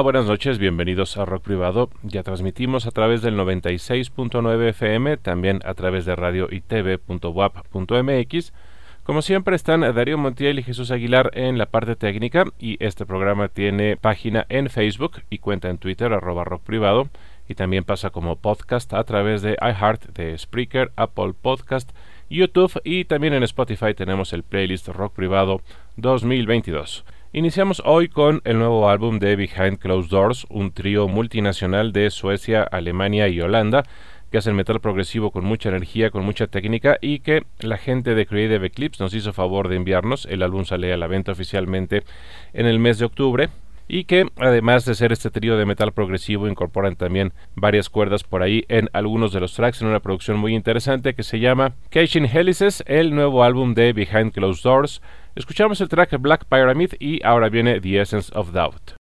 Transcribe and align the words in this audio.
Buenas 0.00 0.24
noches, 0.24 0.58
bienvenidos 0.58 1.18
a 1.18 1.26
Rock 1.26 1.44
Privado. 1.44 1.90
Ya 2.02 2.22
transmitimos 2.22 2.86
a 2.86 2.90
través 2.92 3.20
del 3.20 3.36
96.9 3.36 4.68
FM, 4.70 5.18
también 5.18 5.60
a 5.64 5.74
través 5.74 6.06
de 6.06 6.16
radio 6.16 6.48
y 6.50 6.62
tv.wap.mx. 6.62 8.52
Como 9.02 9.22
siempre 9.22 9.54
están 9.54 9.82
Darío 9.82 10.16
Montiel 10.16 10.58
y 10.58 10.62
Jesús 10.62 10.90
Aguilar 10.90 11.30
en 11.34 11.58
la 11.58 11.66
parte 11.66 11.94
técnica 11.94 12.46
y 12.58 12.82
este 12.84 13.04
programa 13.04 13.48
tiene 13.48 13.98
página 13.98 14.46
en 14.48 14.70
Facebook 14.70 15.22
y 15.28 15.38
cuenta 15.38 15.68
en 15.68 15.78
Twitter 15.78 16.12
arroba 16.12 16.44
rock 16.44 16.62
privado 16.62 17.08
y 17.46 17.54
también 17.54 17.84
pasa 17.84 18.10
como 18.10 18.36
podcast 18.36 18.94
a 18.94 19.04
través 19.04 19.42
de 19.42 19.58
iHeart, 19.60 20.14
de 20.14 20.36
Spreaker, 20.38 20.90
Apple 20.96 21.34
Podcast, 21.40 21.90
YouTube 22.30 22.80
y 22.82 23.04
también 23.04 23.34
en 23.34 23.42
Spotify 23.42 23.92
tenemos 23.94 24.32
el 24.32 24.42
playlist 24.42 24.88
Rock 24.88 25.12
Privado 25.14 25.60
2022. 25.96 27.04
Iniciamos 27.34 27.80
hoy 27.86 28.08
con 28.08 28.42
el 28.44 28.58
nuevo 28.58 28.90
álbum 28.90 29.18
de 29.18 29.36
Behind 29.36 29.78
Closed 29.78 30.10
Doors, 30.10 30.46
un 30.50 30.70
trío 30.70 31.08
multinacional 31.08 31.90
de 31.90 32.10
Suecia, 32.10 32.62
Alemania 32.62 33.26
y 33.28 33.40
Holanda 33.40 33.84
que 34.30 34.36
hacen 34.36 34.54
metal 34.54 34.80
progresivo 34.80 35.30
con 35.30 35.42
mucha 35.42 35.70
energía, 35.70 36.10
con 36.10 36.26
mucha 36.26 36.46
técnica 36.46 36.98
y 37.00 37.20
que 37.20 37.44
la 37.60 37.78
gente 37.78 38.14
de 38.14 38.26
Creative 38.26 38.66
Eclipse 38.66 39.02
nos 39.02 39.14
hizo 39.14 39.32
favor 39.32 39.68
de 39.68 39.76
enviarnos. 39.76 40.26
El 40.26 40.42
álbum 40.42 40.66
sale 40.66 40.92
a 40.92 40.98
la 40.98 41.06
venta 41.06 41.32
oficialmente 41.32 42.02
en 42.52 42.66
el 42.66 42.78
mes 42.78 42.98
de 42.98 43.06
octubre 43.06 43.48
y 43.88 44.04
que 44.04 44.26
además 44.36 44.84
de 44.84 44.94
ser 44.94 45.10
este 45.12 45.30
trío 45.30 45.56
de 45.56 45.64
metal 45.64 45.92
progresivo 45.92 46.48
incorporan 46.48 46.96
también 46.96 47.32
varias 47.54 47.88
cuerdas 47.88 48.24
por 48.24 48.42
ahí 48.42 48.66
en 48.68 48.90
algunos 48.92 49.32
de 49.32 49.40
los 49.40 49.54
tracks 49.54 49.80
en 49.80 49.88
una 49.88 50.00
producción 50.00 50.36
muy 50.36 50.54
interesante 50.54 51.14
que 51.14 51.22
se 51.22 51.40
llama 51.40 51.72
Caching 51.88 52.26
Helices, 52.26 52.84
el 52.86 53.14
nuevo 53.14 53.42
álbum 53.42 53.72
de 53.72 53.94
Behind 53.94 54.32
Closed 54.32 54.62
Doors 54.62 55.00
Escuchamos 55.34 55.80
el 55.80 55.88
track 55.88 56.20
Black 56.20 56.44
Pyramid 56.44 56.92
y 57.00 57.24
ahora 57.24 57.48
viene 57.48 57.80
The 57.80 58.02
Essence 58.02 58.30
of 58.34 58.52
Doubt. 58.52 59.01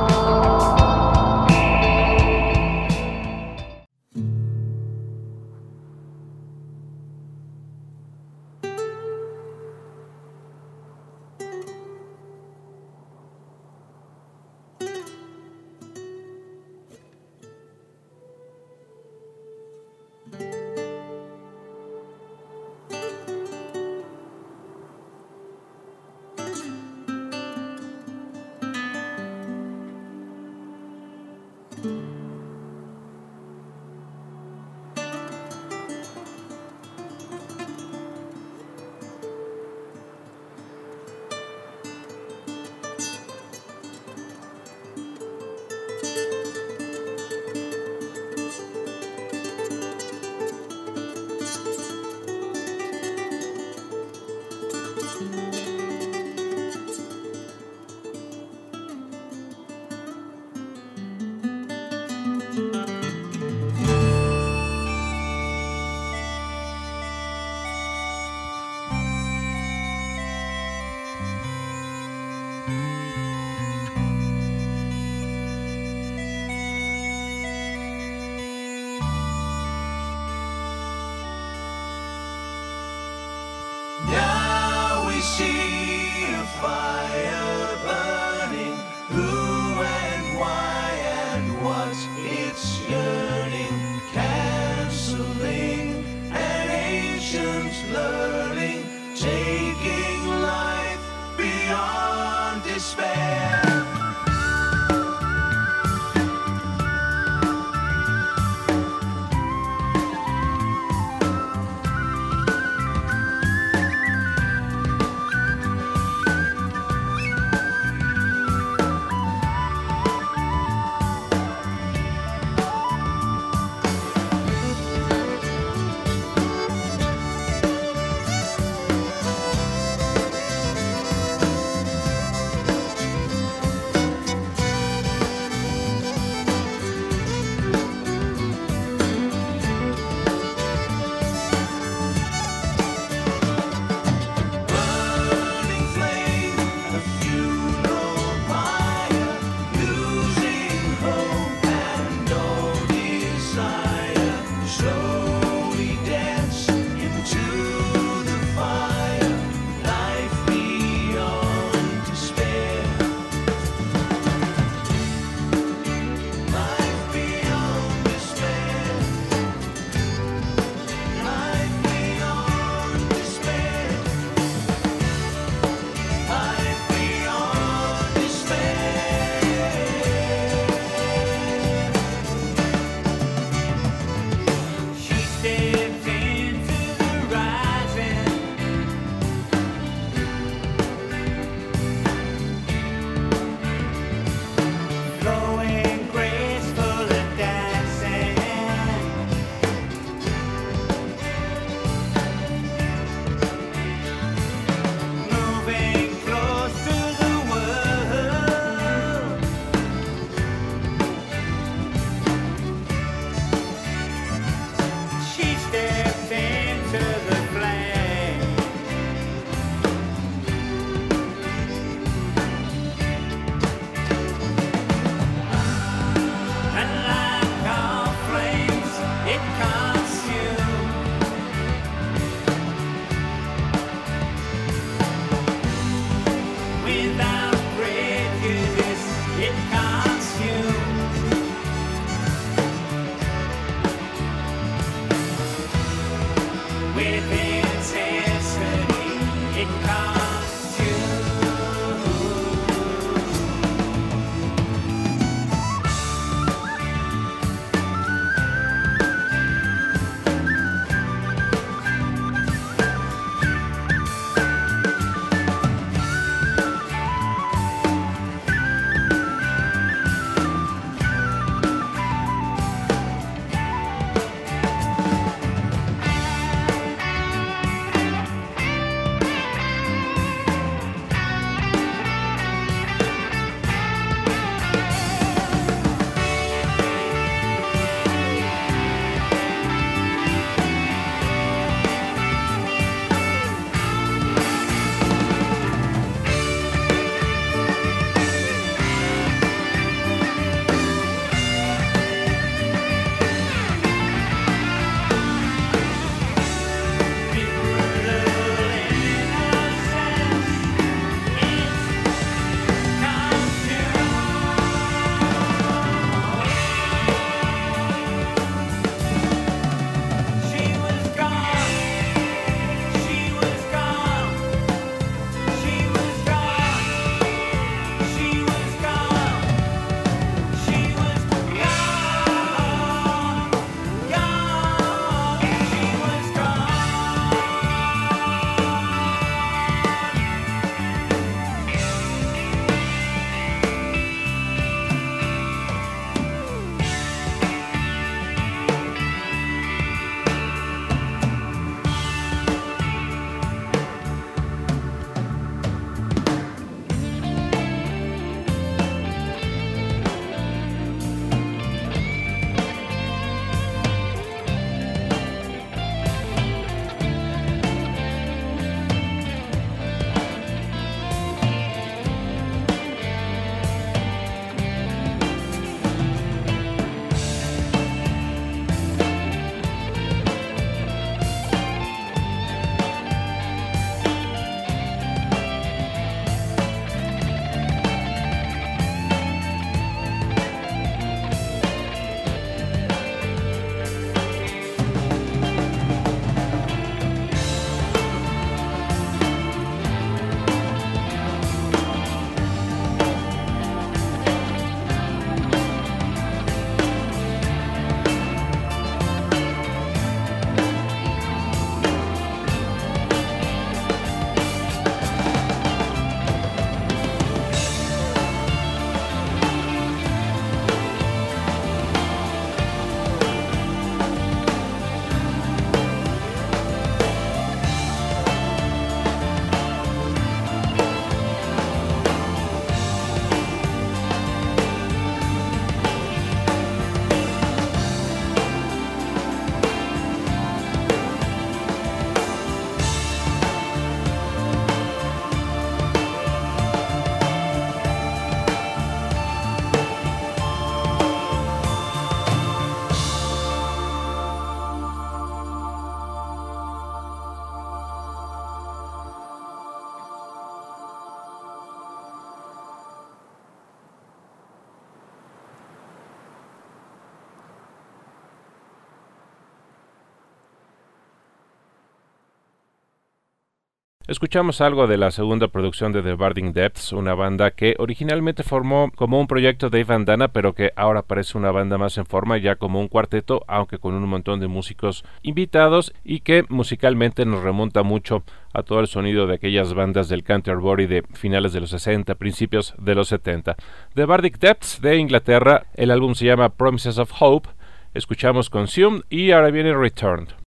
Escuchamos 474.11 474.59
algo 474.59 474.87
de 474.87 474.97
la 474.97 475.09
segunda 475.09 475.47
producción 475.47 475.93
de 475.93 476.03
The 476.03 476.15
Barding 476.15 476.51
Depths, 476.51 476.91
una 476.91 477.13
banda 477.13 477.51
que 477.51 477.75
originalmente 477.79 478.43
formó 478.43 478.91
como 478.93 479.17
un 479.21 479.25
proyecto 479.25 479.69
de 479.69 479.79
Ivan 479.79 480.03
Dana, 480.03 480.27
pero 480.27 480.53
que 480.53 480.73
ahora 480.75 481.01
parece 481.01 481.37
una 481.37 481.51
banda 481.51 481.77
más 481.77 481.97
en 481.97 482.05
forma, 482.05 482.37
ya 482.37 482.57
como 482.57 482.81
un 482.81 482.89
cuarteto, 482.89 483.45
aunque 483.47 483.77
con 483.77 483.93
un 483.93 484.09
montón 484.09 484.41
de 484.41 484.49
músicos 484.49 485.05
invitados 485.21 485.93
y 486.03 486.19
que 486.19 486.43
musicalmente 486.49 487.25
nos 487.25 487.41
remonta 487.41 487.83
mucho 487.83 488.25
a 488.53 488.63
todo 488.63 488.81
el 488.81 488.87
sonido 488.87 489.27
de 489.27 489.35
aquellas 489.35 489.73
bandas 489.73 490.09
del 490.09 490.25
Canterbury 490.25 490.87
de 490.87 491.03
finales 491.13 491.53
de 491.53 491.61
los 491.61 491.69
60, 491.69 492.13
principios 492.15 492.75
de 492.77 492.95
los 492.95 493.07
70. 493.07 493.55
The 493.93 494.03
Bardic 494.03 494.39
Depths 494.39 494.81
de 494.81 494.97
Inglaterra, 494.97 495.67
el 495.75 495.89
álbum 495.89 496.15
se 496.15 496.25
llama 496.25 496.49
Promises 496.49 496.97
of 496.97 497.13
Hope, 497.17 497.47
escuchamos 497.93 498.49
Consumed 498.49 499.03
y 499.09 499.31
ahora 499.31 499.51
viene 499.51 499.73
Returned. 499.73 500.40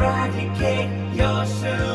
rocket 0.00 0.54
kick 0.56 0.88
yourself. 1.14 1.89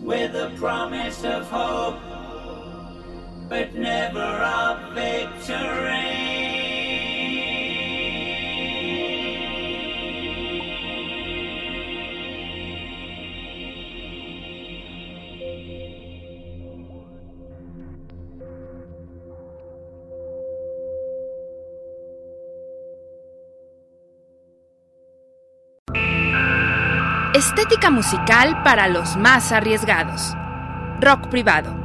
With 0.00 0.34
a 0.34 0.54
promise 0.56 1.24
of 1.24 1.48
hope, 1.50 2.00
but 3.48 3.74
never 3.74 4.20
of 4.20 4.94
victory. 4.94 6.33
Estética 27.34 27.90
musical 27.90 28.62
para 28.62 28.86
los 28.86 29.16
más 29.16 29.50
arriesgados. 29.50 30.36
Rock 31.00 31.26
privado. 31.30 31.83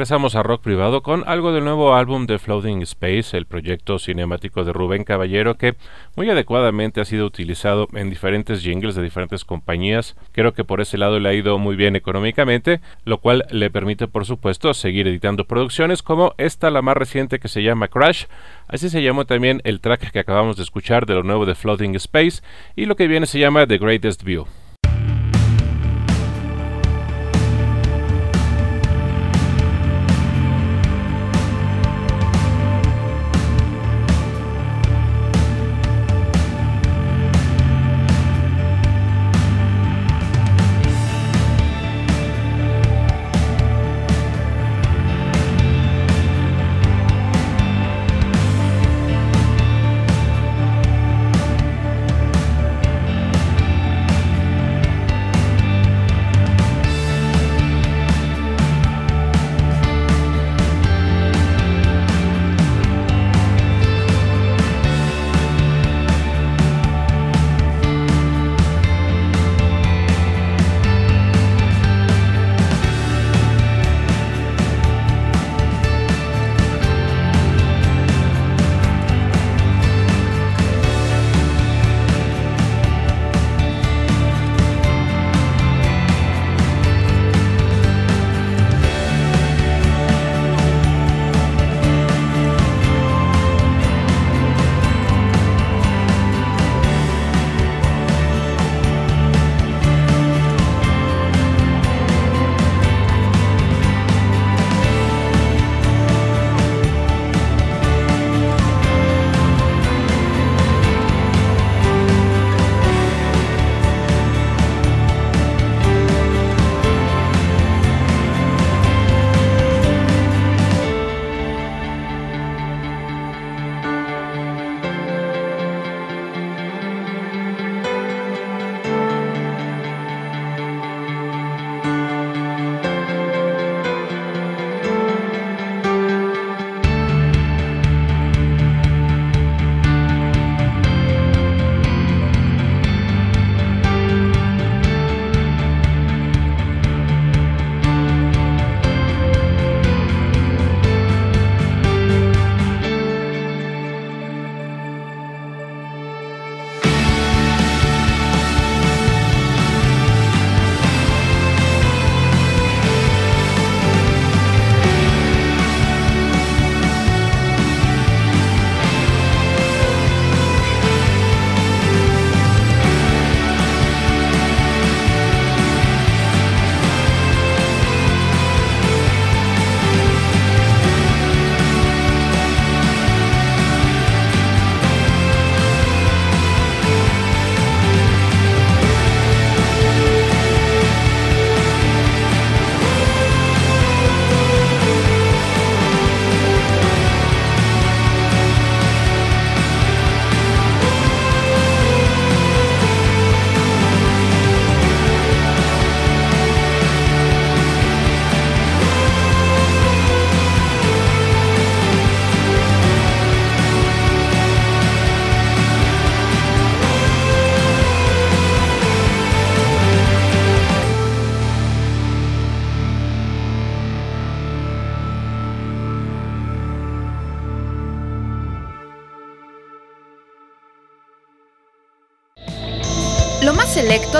Regresamos 0.00 0.34
a 0.34 0.42
rock 0.42 0.62
privado 0.62 1.02
con 1.02 1.24
algo 1.26 1.52
del 1.52 1.64
nuevo 1.64 1.94
álbum 1.94 2.24
de 2.24 2.38
Floating 2.38 2.80
Space, 2.80 3.36
el 3.36 3.44
proyecto 3.44 3.98
cinemático 3.98 4.64
de 4.64 4.72
Rubén 4.72 5.04
Caballero 5.04 5.58
que 5.58 5.74
muy 6.16 6.30
adecuadamente 6.30 7.02
ha 7.02 7.04
sido 7.04 7.26
utilizado 7.26 7.86
en 7.92 8.08
diferentes 8.08 8.62
jingles 8.62 8.94
de 8.94 9.02
diferentes 9.02 9.44
compañías. 9.44 10.16
Creo 10.32 10.54
que 10.54 10.64
por 10.64 10.80
ese 10.80 10.96
lado 10.96 11.20
le 11.20 11.28
ha 11.28 11.34
ido 11.34 11.58
muy 11.58 11.76
bien 11.76 11.96
económicamente, 11.96 12.80
lo 13.04 13.18
cual 13.18 13.44
le 13.50 13.68
permite 13.68 14.08
por 14.08 14.24
supuesto 14.24 14.72
seguir 14.72 15.06
editando 15.06 15.44
producciones 15.44 16.02
como 16.02 16.32
esta 16.38 16.70
la 16.70 16.80
más 16.80 16.96
reciente 16.96 17.38
que 17.38 17.48
se 17.48 17.62
llama 17.62 17.88
Crash. 17.88 18.24
Así 18.68 18.88
se 18.88 19.02
llamó 19.02 19.26
también 19.26 19.60
el 19.64 19.82
track 19.82 20.12
que 20.12 20.18
acabamos 20.18 20.56
de 20.56 20.62
escuchar 20.62 21.04
de 21.04 21.16
lo 21.16 21.24
nuevo 21.24 21.44
de 21.44 21.54
Floating 21.54 21.94
Space 21.96 22.40
y 22.74 22.86
lo 22.86 22.96
que 22.96 23.06
viene 23.06 23.26
se 23.26 23.38
llama 23.38 23.66
The 23.66 23.76
Greatest 23.76 24.24
View. 24.24 24.46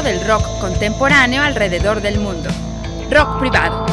Selecto 0.01 0.03
del 0.03 0.26
rock 0.26 0.61
contemporáneo 0.61 1.42
alrededor 1.42 2.01
del 2.01 2.18
mundo. 2.18 2.48
Rock 3.11 3.38
privado. 3.38 3.86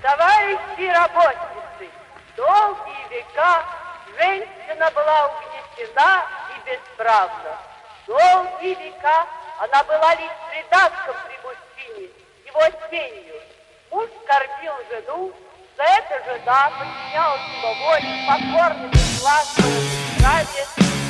Товарищи 0.00 0.88
работницы, 0.88 1.90
долгие 2.36 3.04
века 3.10 3.64
женщина 4.18 4.90
была 4.94 5.30
угнетена 5.30 6.24
и 6.50 6.70
бесправна. 6.70 7.58
Долгие 8.06 8.74
века 8.74 9.26
она 9.60 9.82
была 9.84 10.14
лишь 10.14 10.38
придатком 10.50 11.14
при 11.26 11.36
его 12.46 12.62
тенью. 12.90 13.34
Муж 13.90 14.08
кормил 14.26 14.72
жену, 14.90 15.32
за 15.76 15.82
это 15.82 16.24
жена 16.24 16.70
подчинялась 16.78 17.40
его 17.58 17.74
воле, 17.74 18.12
покорно 18.26 18.90
бесплатно, 20.22 20.46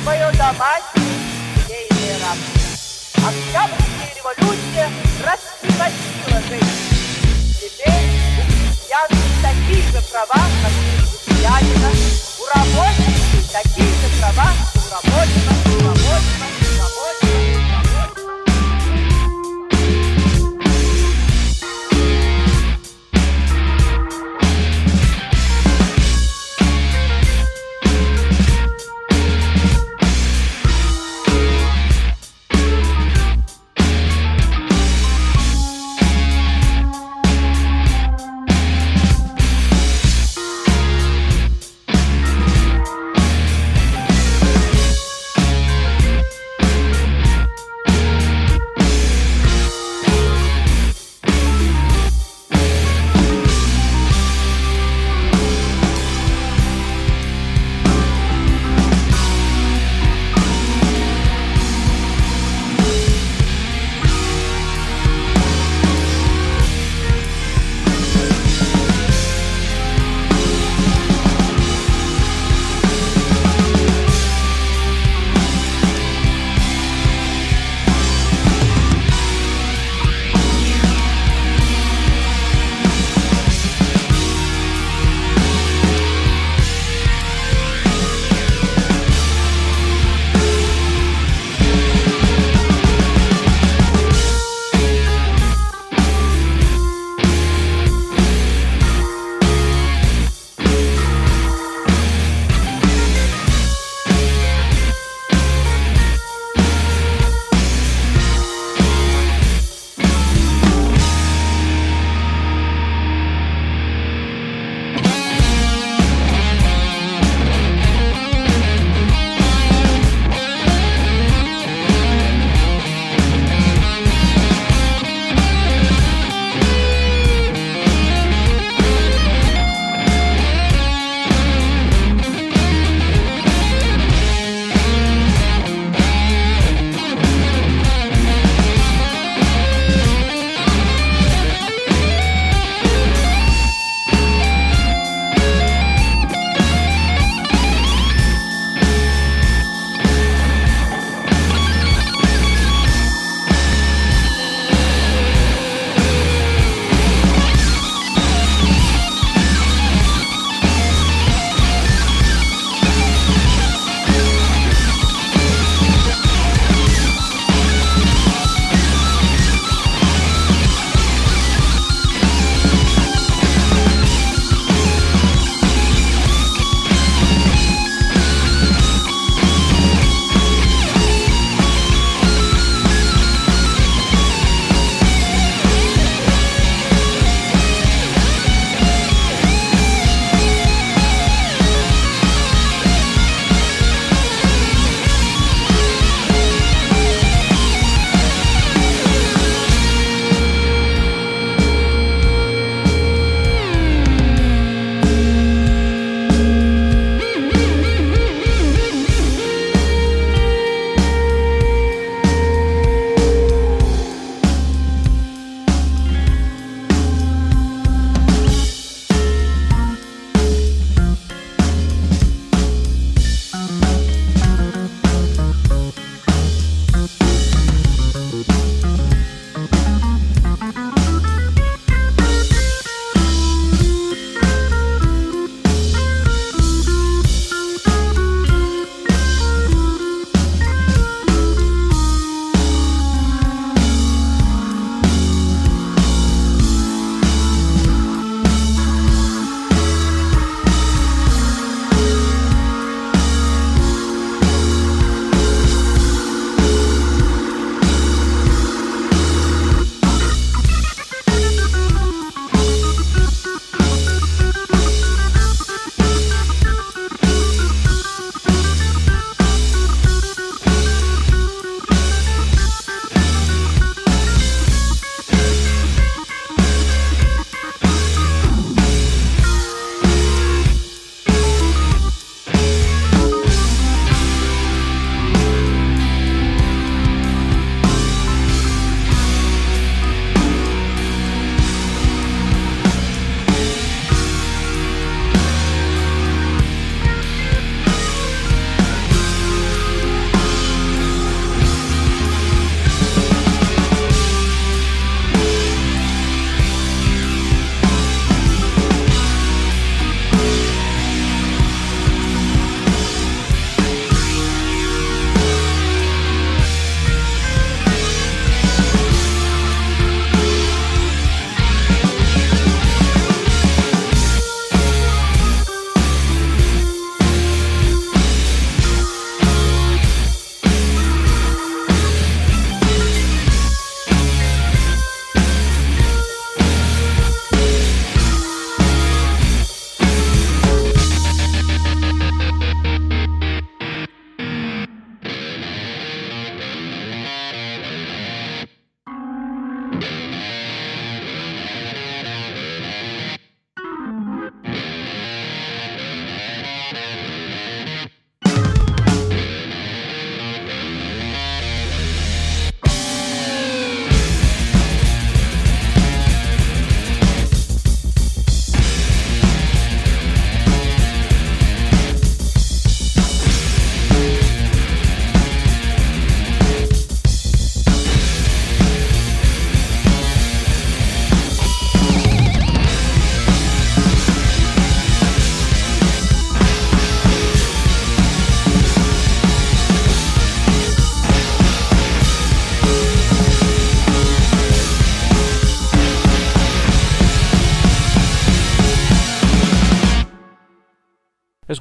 свое 0.01 0.31
домашнее 0.31 1.19
семейное 1.67 2.19
рабство. 2.19 3.27
Октябрьская 3.27 4.11
революция 4.15 4.89
раскрепостила 5.23 6.41
жизнь. 6.49 6.73
Теперь 7.61 8.09
у 8.37 8.45
крестьян 8.49 9.09
такие 9.41 9.83
же 9.91 10.01
права, 10.11 10.43
как 10.61 10.71
у 10.71 11.27
крестьянина, 11.27 11.91
у 12.39 12.45
рабочих 12.57 13.51
такие 13.51 13.87
же 13.87 14.19
права, 14.19 14.49
рабочего, 14.91 15.53
у 15.65 15.79
рабочего, 15.79 15.79
у 15.79 15.87
рабочего. 15.87 16.62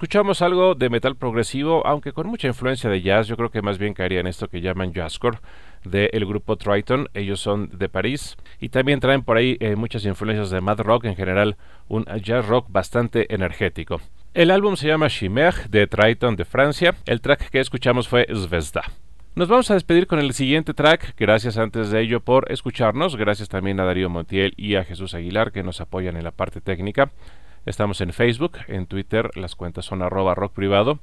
Escuchamos 0.03 0.42
algo 0.42 0.74
de 0.74 0.90
metal 0.90 1.14
progresivo, 1.14 1.86
aunque 1.86 2.12
con 2.12 2.26
mucha 2.26 2.48
influencia 2.48 2.90
de 2.90 3.03
jazz, 3.03 3.28
yo 3.28 3.36
creo 3.36 3.53
que 3.53 3.62
más 3.62 3.78
bien 3.78 3.94
caería 3.94 4.18
en 4.18 4.26
esto 4.26 4.48
que 4.48 4.61
llaman 4.61 4.92
jazzcore 4.92 5.38
del 5.84 6.26
grupo 6.26 6.57
Triton, 6.57 7.09
ellos 7.14 7.38
son 7.38 7.70
de 7.72 7.88
París 7.88 8.36
y 8.59 8.70
también 8.70 8.98
traen 8.98 9.22
por 9.22 9.36
ahí 9.36 9.57
eh, 9.61 9.76
muchas 9.76 10.05
influencias 10.05 10.50
de 10.50 10.61
mad 10.61 10.80
rock 10.80 11.05
en 11.05 11.14
general, 11.14 11.57
un 11.86 12.05
jazz 12.20 12.48
rock 12.48 12.66
bastante 12.68 13.32
energético. 13.32 14.00
El 14.34 14.50
álbum 14.50 14.74
se 14.74 14.88
llama 14.88 15.07
Chimère 15.07 15.68
de 15.68 15.86
Triton 15.86 16.34
de 16.34 16.46
Francia, 16.46 16.96
el 17.07 17.20
track 17.20 17.50
que 17.50 17.61
escuchamos 17.61 18.09
fue 18.09 18.26
Zvezda. 18.26 18.82
Nos 19.36 19.46
vamos 19.46 19.70
a 19.70 19.74
despedir 19.74 20.09
con 20.09 20.18
el 20.18 20.34
siguiente 20.34 20.74
track. 20.74 21.14
Gracias 21.16 21.57
antes 21.57 21.90
de 21.90 22.03
ello 22.03 22.20
por 22.20 22.53
escucharnos. 22.53 23.16
Gracias 23.16 23.48
también 23.48 23.80
a 23.80 23.84
Darío 23.84 24.11
Montiel 24.11 24.53
y 24.59 24.74
a 24.74 24.84
Jesús 24.84 25.14
Aguilar 25.14 25.53
que 25.53 25.62
nos 25.62 25.80
apoyan 25.80 26.18
en 26.18 26.24
la 26.24 26.32
parte 26.32 26.61
técnica. 26.61 27.11
Estamos 27.64 28.00
en 28.00 28.12
Facebook, 28.12 28.58
en 28.66 28.86
Twitter, 28.86 29.30
las 29.36 29.54
cuentas 29.54 29.84
son 29.84 30.02
arroba 30.02 30.34
rock 30.34 30.52
privado. 30.52 30.98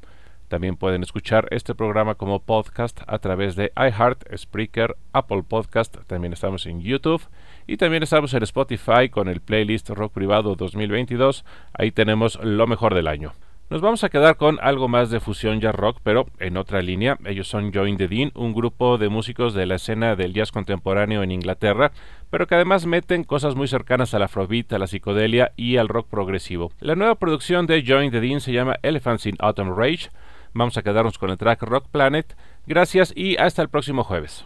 También 0.49 0.75
pueden 0.75 1.03
escuchar 1.03 1.47
este 1.51 1.73
programa 1.73 2.15
como 2.15 2.39
podcast 2.41 2.99
a 3.07 3.19
través 3.19 3.55
de 3.55 3.71
iHeart, 3.77 4.25
Spreaker, 4.35 4.97
Apple 5.13 5.43
Podcast. 5.43 5.95
También 6.07 6.33
estamos 6.33 6.65
en 6.65 6.81
YouTube 6.81 7.21
y 7.65 7.77
también 7.77 8.03
estamos 8.03 8.33
en 8.33 8.43
Spotify 8.43 9.07
con 9.09 9.29
el 9.29 9.39
playlist 9.39 9.89
Rock 9.91 10.11
Privado 10.11 10.55
2022. 10.55 11.45
Ahí 11.71 11.91
tenemos 11.91 12.37
lo 12.43 12.67
mejor 12.67 12.93
del 12.93 13.07
año. 13.07 13.31
Nos 13.69 13.81
vamos 13.81 14.03
a 14.03 14.09
quedar 14.09 14.35
con 14.35 14.57
algo 14.63 14.87
más 14.87 15.11
de 15.11 15.19
fusión 15.19 15.61
jazz 15.61 15.75
rock, 15.75 15.99
pero 16.01 16.25
en 16.39 16.57
otra 16.57 16.81
línea. 16.81 17.19
Ellos 17.25 17.47
son 17.47 17.71
Join 17.71 17.97
the 17.97 18.07
Dean, 18.07 18.31
un 18.33 18.51
grupo 18.51 18.97
de 18.97 19.09
músicos 19.09 19.53
de 19.53 19.67
la 19.67 19.75
escena 19.75 20.15
del 20.15 20.33
jazz 20.33 20.51
contemporáneo 20.51 21.21
en 21.21 21.29
Inglaterra, 21.29 21.91
pero 22.31 22.47
que 22.47 22.55
además 22.55 22.87
meten 22.87 23.23
cosas 23.23 23.53
muy 23.53 23.67
cercanas 23.67 24.15
al 24.15 24.23
afrobeat, 24.23 24.73
a 24.73 24.79
la 24.79 24.87
psicodelia 24.87 25.51
y 25.55 25.77
al 25.77 25.87
rock 25.87 26.07
progresivo. 26.09 26.71
La 26.79 26.95
nueva 26.95 27.13
producción 27.13 27.67
de 27.67 27.83
Join 27.85 28.09
the 28.09 28.21
Dean 28.21 28.41
se 28.41 28.53
llama 28.53 28.77
Elephants 28.81 29.27
in 29.27 29.35
Autumn 29.37 29.77
Rage. 29.77 30.09
Vamos 30.51 30.75
a 30.77 30.81
quedarnos 30.81 31.19
con 31.19 31.29
el 31.29 31.37
track 31.37 31.61
Rock 31.61 31.89
Planet. 31.91 32.35
Gracias 32.65 33.13
y 33.15 33.37
hasta 33.37 33.61
el 33.61 33.69
próximo 33.69 34.03
jueves. 34.03 34.45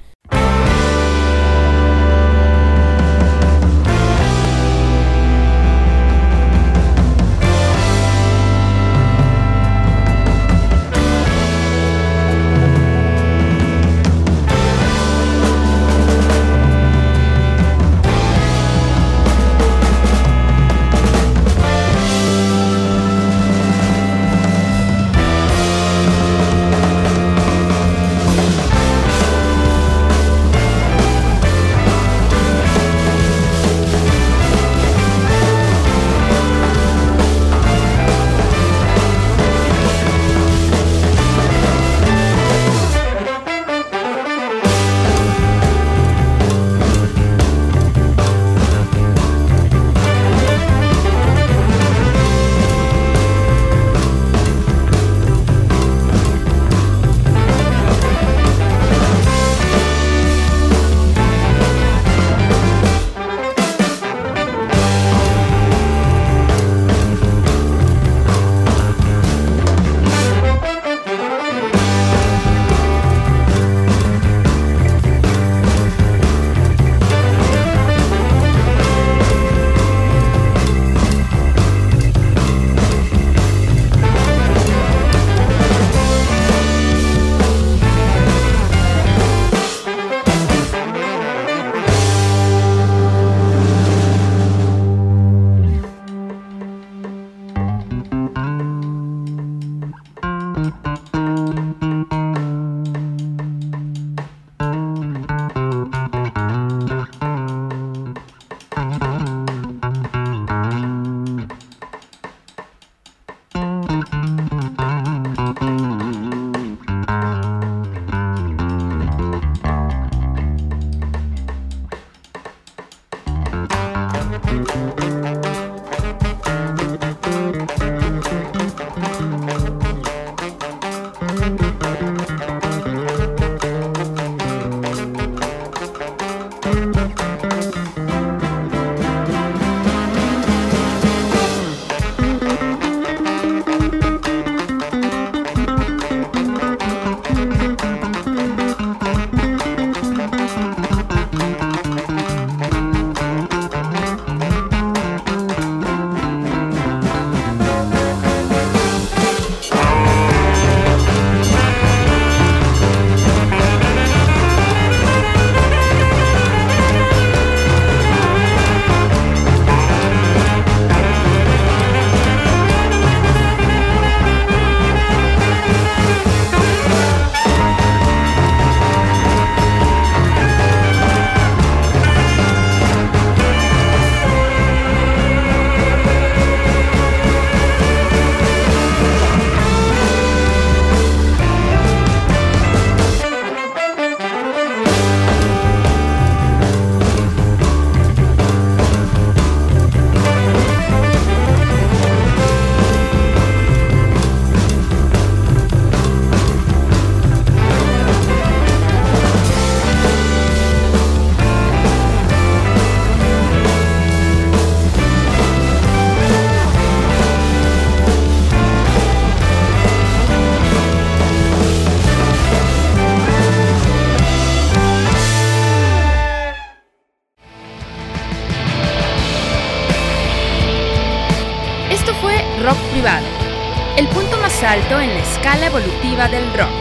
Del 236.34 236.52
rock. 236.54 236.72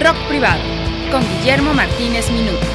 Rock 0.00 0.16
privado, 0.28 0.62
con 1.12 1.20
Guillermo 1.28 1.74
Martínez 1.74 2.30
Minuto. 2.30 2.65